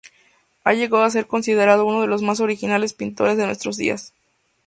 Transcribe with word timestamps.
Ha 0.63 0.73
llegado 0.73 1.03
a 1.03 1.11
ser 1.11 1.27
considerado 1.27 1.85
uno 1.85 2.01
de 2.01 2.07
los 2.07 2.23
más 2.23 2.39
originales 2.39 2.93
pintores 2.93 3.37
de 3.37 3.45
nuestros 3.45 3.77
días. 3.77 4.13